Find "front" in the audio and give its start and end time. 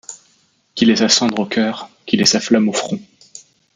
2.73-2.99